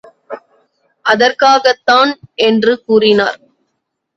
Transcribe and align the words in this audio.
அதற்காகத்தான் 1.05 2.11
என்று 2.41 2.73
கூறினார். 2.83 3.39